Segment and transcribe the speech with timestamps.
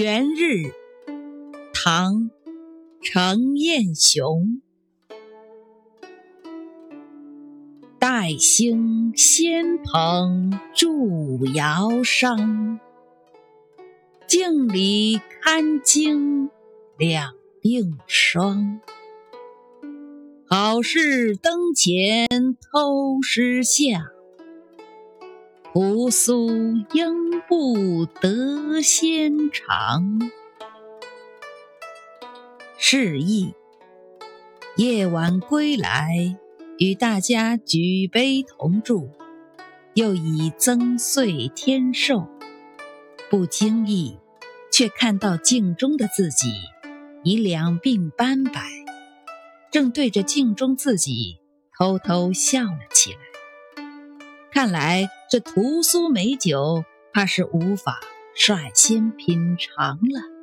[0.00, 0.70] 元日，
[1.74, 2.14] 唐·
[3.02, 4.62] 程彦雄。
[7.98, 12.78] 待兴仙棚祝尧商，
[14.28, 16.48] 镜里看经
[16.96, 18.80] 两鬓霜。
[20.46, 22.28] 好事灯前
[22.70, 24.12] 偷诗下。
[25.72, 26.48] 扶苏
[26.92, 30.18] 应不得先尝。
[32.78, 33.54] 示意
[34.76, 36.36] 夜晚归来，
[36.78, 39.10] 与大家举杯同祝，
[39.94, 42.26] 又以增岁添寿。
[43.30, 44.18] 不经意，
[44.72, 46.52] 却看到镜中的自己
[47.24, 48.62] 已两鬓斑白，
[49.70, 51.38] 正对着镜中自己
[51.76, 53.18] 偷偷笑了起来。
[54.58, 58.00] 看来这屠苏美酒，怕是无法
[58.34, 60.37] 率先品尝了。